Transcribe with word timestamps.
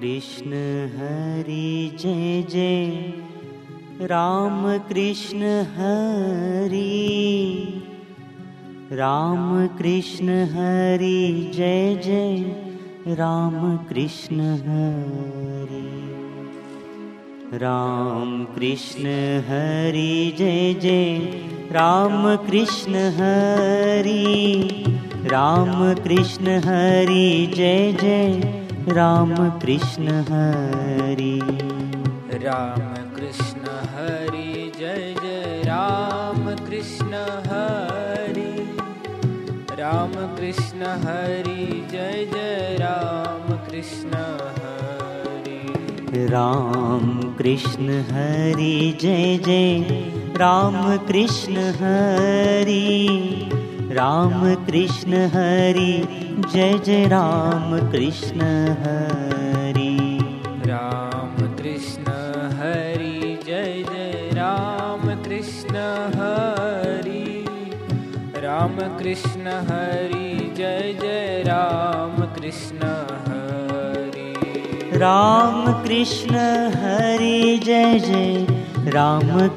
कृष्ण 0.00 0.50
हरि 0.96 1.96
जय 2.00 2.42
जय। 2.50 3.12
राम 4.06 4.78
कृष्ण 4.78 5.42
हरि। 5.62 7.02
राम 8.92 9.66
कृष्ण 9.66 10.28
हरि 10.28 11.50
जय 11.54 11.94
जय। 12.04 12.42
राम 13.14 13.76
कृष्ण 13.76 14.40
हरि। 14.40 16.12
राम 17.58 18.44
कृष्ण 18.44 19.02
हरि 19.40 20.34
जय 20.38 20.74
जय। 20.74 21.16
राम 21.72 22.36
कृष्ण 22.36 22.94
हरि। 22.94 24.62
राम 25.24 25.94
कृष्ण 25.94 26.46
हरि 26.46 27.52
जय 27.54 27.92
जय 27.92 28.57
राम 28.92 29.34
कृष्ण 29.60 30.08
हरि। 30.08 31.40
राम 32.44 33.16
कृष्ण 33.16 33.70
हरि 33.94 34.72
जय 34.78 35.14
जय 35.22 35.62
राम 35.66 36.44
कृष्ण 36.66 37.20
हरि। 37.46 38.74
राम 39.78 40.12
कृष्ण 40.36 40.86
हरि 41.04 41.88
जय 41.92 42.26
जय 42.34 42.76
राम 42.80 43.56
कृष्ण 43.70 44.22
हरि। 44.58 46.26
राम 46.26 47.34
कृष्ण 47.38 48.00
हरि 48.10 48.98
जय 49.00 49.38
जय 49.38 49.78
राम 50.36 50.96
कृष्ण 50.96 51.56
हरि। 51.56 52.88
राम 53.98 54.54
कृष्ण 54.54 55.12
हरि 55.12 56.08
जय 56.52 56.78
जय 56.78 57.08
राम 57.08 57.90
कृष्ण 57.92 58.40
हरि। 58.82 60.18
राम 60.66 61.56
कृष्ण 61.56 62.12
हरि 62.58 63.38
जय 63.46 63.84
जय 63.88 64.30
राम 64.32 65.22
कृष्ण 65.24 65.76
हरि। 66.14 67.44
राम 68.36 68.76
कृष्ण 68.98 69.48
हरि 69.48 70.54
जय 70.56 70.94
जय 71.02 71.42
राम 71.46 72.22
कृष्ण 72.34 72.92
हरि। 73.26 74.98
राम 74.98 75.72
कृष्ण 75.82 76.36
हरि 76.76 77.60
जय 77.64 77.98
जय 77.98 78.57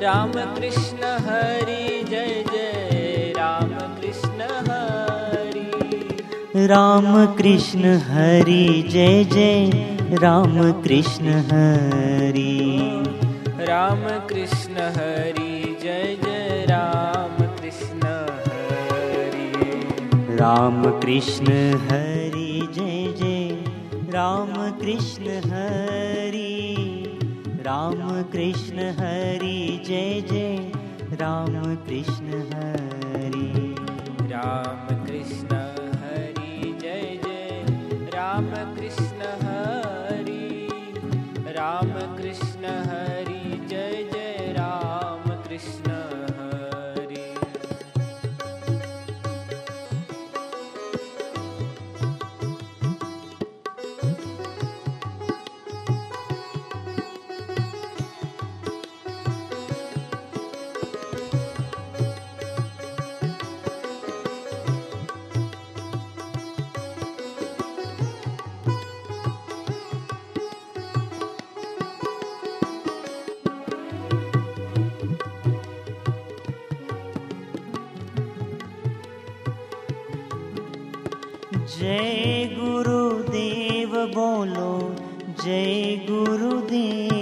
राम 0.02 0.32
कृष्ण 0.32 0.87
राम 6.68 7.26
कृष्ण 7.26 7.84
हरि 7.84 8.88
जय 8.90 9.24
जय। 9.24 9.70
राम 10.22 10.82
कृष्ण 10.82 11.24
हरि। 11.24 12.68
राम 13.60 14.26
कृष्ण 14.26 14.72
हरि 14.72 15.78
जय 15.82 16.18
जय। 16.24 16.66
राम 16.70 17.46
कृष्ण 17.46 18.06
हरि। 18.92 19.52
राम 20.36 21.00
कृष्ण 21.00 21.44
हरि 21.74 22.68
जय 22.74 23.14
जय। 23.22 23.48
राम 24.10 24.70
कृष्ण 24.70 25.24
हरि। 25.24 26.74
राम 27.60 28.22
कृष्ण 28.22 28.76
हरि 28.76 29.82
जय 29.86 30.24
जय। 30.32 30.72
राम 31.12 31.76
कृष्ण 31.76 32.40
हरि। 32.40 33.74
राम 34.22 35.06
कृष्ण 35.06 35.67
Krishna. 45.58 45.97
जय 81.68 82.44
गुरुदेव 82.58 83.90
बोलो 84.14 84.70
जय 85.44 85.96
गुरुदेव। 86.10 87.12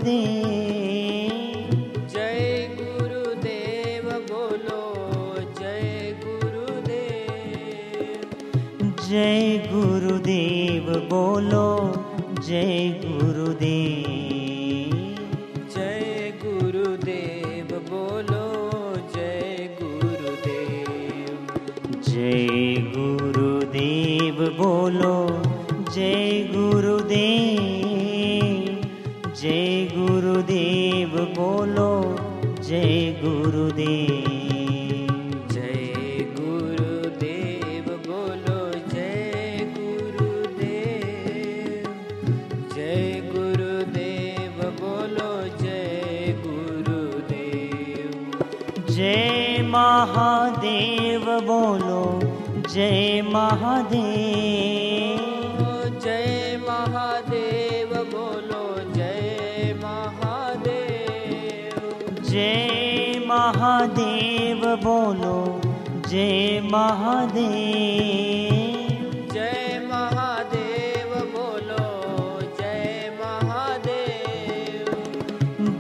बोलो 11.16 11.68
जय 12.48 12.90
गुरुदेव। 13.04 14.96
जय 15.76 16.34
गुरुदेव 16.44 17.70
बोलो 17.90 18.46
जय 19.16 19.70
गुरुदेव। 19.82 21.38
जय 22.10 22.76
गुरुदेव 22.96 24.38
बोलो 24.60 25.16
जय 25.96 26.25
महादेव 49.96 51.26
बोलो 51.48 52.00
जय 52.74 53.22
महादेव। 53.26 55.20
जय 56.06 56.58
महादेव 56.64 57.94
बोलो 58.14 58.64
जय 58.96 59.80
महादेव। 59.84 61.78
जय 62.24 63.22
महादेव 63.28 64.66
बोलो 64.84 65.38
जय 66.10 66.60
महादेव। 66.74 67.56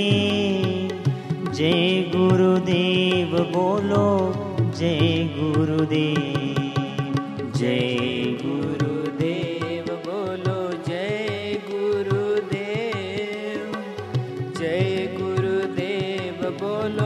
जय 1.51 2.01
गुरुदेव 2.15 3.39
बोलो 3.55 4.07
जय 4.79 5.29
गुरुदेव। 5.37 6.50
people 16.61 17.00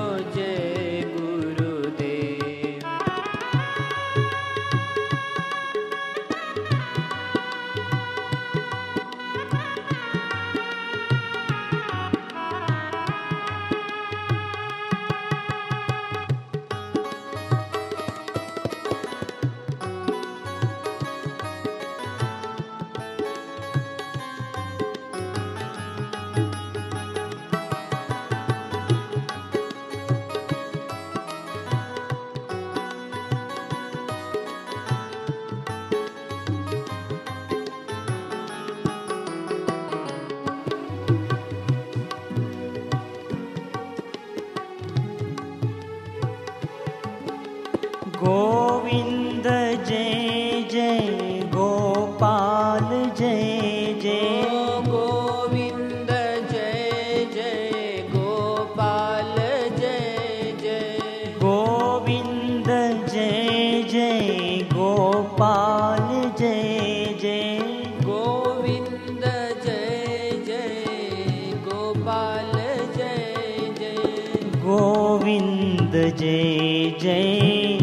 गोविन्द 68.06 69.24
जय 69.66 70.32
जय 70.48 71.54
गोपाल 71.66 72.52
जय 72.98 73.72
जय 73.80 74.44
गोविन्द 74.66 75.96
जय 76.20 76.92
जय 77.02 77.78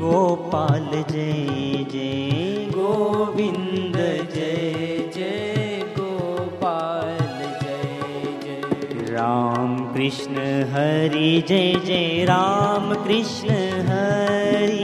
गोपाल 0.00 0.90
जय 1.10 1.84
जय 1.92 2.68
गोविन्द 2.74 3.96
जय 4.34 4.98
जय 5.16 5.80
गोपाल 5.98 7.40
जय 7.62 8.36
जय 8.44 9.10
राम 9.12 9.76
कृष्ण 9.94 10.46
हरि 10.74 11.32
जय 11.48 11.72
जय 11.86 12.24
राम 12.28 12.94
कृष्ण 13.06 13.56
हरि 13.88 14.81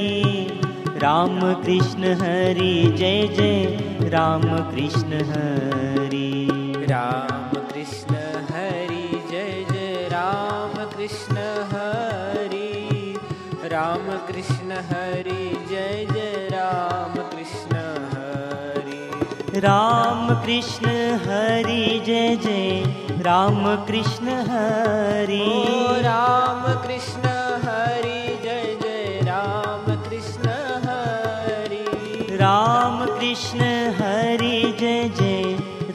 राम 1.19 1.55
कृष्ण 1.55 2.05
हरि 2.05 2.94
जय 2.99 3.29
जय। 3.29 3.65
राम 4.09 4.43
कृष्ण 4.43 5.12
हरि। 5.12 6.49
राम 6.91 7.55
कृष्ण 7.55 8.15
हरि 8.50 9.23
जय 9.31 9.67
जय। 9.73 10.09
राम 10.12 10.85
कृष्ण 10.85 11.37
हरि। 11.73 13.19
राम 13.65 14.32
कृष्ण 14.32 14.73
हरि 14.73 15.67
जय 15.70 16.06
जय। 16.12 16.49
राम 16.53 17.23
कृष्ण 17.23 17.76
हरि। 18.12 19.61
राम 19.61 20.35
कृष्ण 20.35 20.87
हरि 21.14 22.03
जय 22.06 22.37
जय। 22.37 22.85
राम 23.23 23.87
कृष्ण 23.87 24.29
हरि। 24.29 25.67
राम 26.03 26.87
कृष्ण 26.87 27.28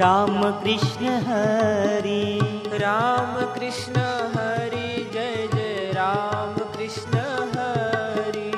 राम 0.04 0.52
कृष्ण 0.52 1.06
हरि। 1.06 2.40
राम 2.74 3.60
कृष्ण 3.60 3.94
हरि 4.34 5.12
जय 5.14 5.50
जय 5.54 5.92
राम 5.96 6.54
कृष्ण 6.78 7.18
हरि। 7.54 8.52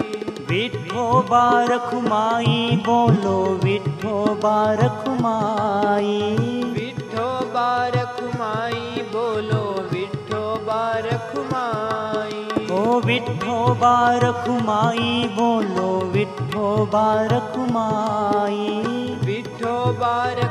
विठो 0.49 1.21
बारख 1.21 1.93
माई 1.93 2.83
बोलो 2.85 3.59
विठो 3.63 4.25
बारख 4.35 5.07
माई। 5.21 6.33
विठो 6.75 7.45
बारख 7.45 8.23
माई 8.39 9.01
बोलो 9.13 9.89
विठो 9.91 10.55
बारख 10.55 11.35
माई। 11.53 12.67
ओ 12.71 12.99
विठो 12.99 13.73
बारख 13.73 14.49
माई 14.49 15.29
बोलो 15.33 16.05
विठो 16.05 16.85
बारख 16.85 17.57
माई। 17.57 18.81
विठो 19.25 19.91
बारख 19.91 20.44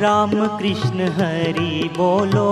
राम 0.00 0.30
कृष्ण 0.58 1.06
हरि 1.08 1.90
बोलो 1.96 2.50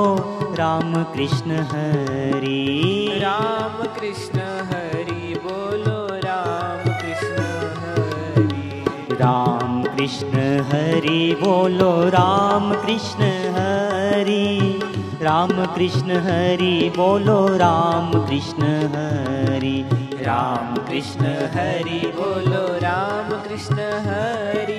राम 0.58 0.94
कृष्ण 1.04 1.50
हरि। 1.50 3.20
राम 3.22 3.76
कृष्ण 4.00 4.40
हरि 4.70 5.34
बोलो 5.44 6.16
राम 6.24 6.82
कृष्ण 6.92 7.44
हरि। 7.78 8.84
राम 9.20 9.82
कृष्ण 9.82 10.38
हरि 10.72 11.36
बोलो 11.40 11.92
राम 12.08 12.74
कृष्ण 12.74 13.30
हरि। 13.56 14.80
राम 15.22 15.66
कृष्ण 15.76 16.20
हरि 16.20 16.92
बोलो 16.96 17.46
राम 17.56 18.10
कृष्ण 18.26 18.62
हरि। 18.94 19.84
राम 20.26 20.76
कृष्ण 20.76 21.24
हरि 21.54 22.00
बोलो 22.16 22.66
राम 22.78 23.30
कृष्ण 23.48 23.74
हरि 24.06 24.77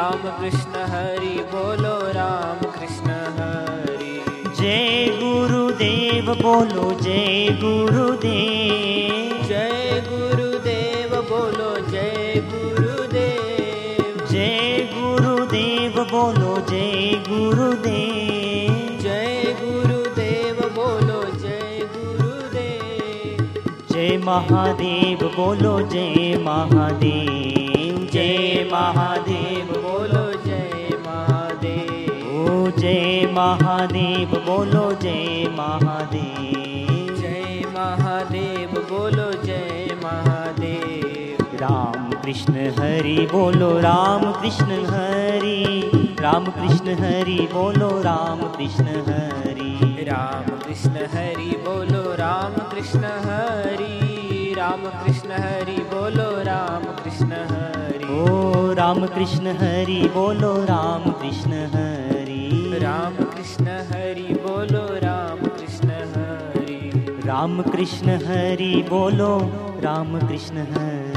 राम 0.00 0.22
कृष्ण 0.40 0.82
हरि 0.90 1.32
बोलो 1.52 2.12
राम 2.12 2.60
कृष्ण 2.70 3.10
हरि। 3.38 4.12
जय 4.58 5.08
गुरुदेव 5.22 6.34
बोलो 6.34 7.00
जय 7.00 7.48
गुरुदेव। 7.50 9.42
जय 9.48 10.02
गुरुदेव 10.08 11.10
बोलो 11.22 11.90
जय 11.90 12.42
गुरुदेव। 12.52 14.26
जय 14.26 14.88
गुरुदेव 14.94 16.04
बोलो 16.04 16.56
जय 16.70 17.22
गुरुदेव। 17.28 18.98
जय 19.02 19.56
गुरुदेव 19.62 20.62
बोलो 20.74 21.20
जय 21.38 21.88
गुरुदेव। 21.96 23.44
जय 23.92 24.16
महादेव 24.24 25.28
बोलो 25.36 25.80
जय 25.80 26.36
महादेव। 26.42 28.08
जय 28.12 28.68
महादेव। 28.72 29.39
जय 32.80 33.26
महादेव 33.32 34.30
बोलो 34.44 34.84
जय 35.02 35.48
महादेव 35.56 37.14
जय 37.16 37.64
महादेव 37.74 38.70
बोलो 38.90 39.30
जय 39.42 39.96
महादेव 40.04 41.56
राम 41.62 42.10
कृष्ण 42.22 42.70
हरि 42.78 43.26
बोलो 43.32 43.68
राम 43.80 44.22
कृष्ण 44.32 44.78
हरि 44.86 46.16
राम 46.20 46.46
कृष्ण 46.50 46.94
हरि 47.00 47.38
बोलो 47.52 47.90
राम 48.02 48.40
कृष्ण 48.56 49.02
हरि 49.08 50.04
राम 50.08 50.48
कृष्ण 50.64 51.06
हरि 51.14 51.50
बोलो 51.66 52.02
राम 52.14 52.58
कृष्ण 52.70 53.12
हरि 53.26 54.54
राम 54.58 54.88
कृष्ण 55.04 55.42
हरि 55.42 55.76
बोलो 55.92 56.30
राम 56.42 56.92
कृष्ण 57.02 57.44
हरि 57.50 58.12
ओ 58.14 58.72
राम 58.74 59.06
कृष्ण 59.06 59.56
हरि 59.60 60.02
बोलो 60.14 60.54
राम 60.64 61.10
कृष्ण 61.12 61.66
हरि 61.74 62.59
राम 62.78 63.16
कृष्ण 63.24 63.64
हरि 63.64 64.34
बोलो 64.34 64.86
राम 64.92 65.46
कृष्ण 65.46 65.88
हरि। 65.88 66.90
राम 67.26 67.62
कृष्ण 67.62 68.08
हरि 68.08 68.86
बोलो 68.90 69.38
राम 69.80 70.18
कृष्ण 70.28 70.56
हरि 70.56 71.09